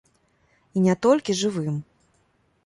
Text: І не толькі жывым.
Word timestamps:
І 0.77 0.85
не 0.85 0.95
толькі 1.07 1.37
жывым. 1.43 1.77